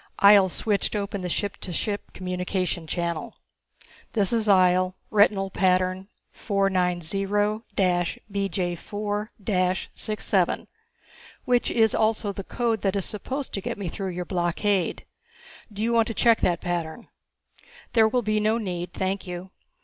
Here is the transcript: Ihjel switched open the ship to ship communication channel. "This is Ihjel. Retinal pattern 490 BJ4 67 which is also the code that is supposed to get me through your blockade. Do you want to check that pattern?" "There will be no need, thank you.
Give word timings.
Ihjel 0.19 0.49
switched 0.49 0.95
open 0.95 1.21
the 1.21 1.29
ship 1.29 1.57
to 1.57 1.71
ship 1.71 2.11
communication 2.11 2.87
channel. 2.87 3.35
"This 4.13 4.33
is 4.33 4.47
Ihjel. 4.47 4.95
Retinal 5.11 5.51
pattern 5.51 6.07
490 6.31 7.27
BJ4 7.27 9.29
67 9.93 10.67
which 11.45 11.69
is 11.69 11.93
also 11.93 12.31
the 12.31 12.43
code 12.43 12.81
that 12.81 12.95
is 12.95 13.05
supposed 13.05 13.53
to 13.53 13.61
get 13.61 13.77
me 13.77 13.87
through 13.87 14.09
your 14.09 14.25
blockade. 14.25 15.05
Do 15.71 15.83
you 15.83 15.93
want 15.93 16.07
to 16.07 16.15
check 16.15 16.41
that 16.41 16.61
pattern?" 16.61 17.07
"There 17.93 18.07
will 18.07 18.23
be 18.23 18.39
no 18.39 18.57
need, 18.57 18.93
thank 18.93 19.27
you. 19.27 19.51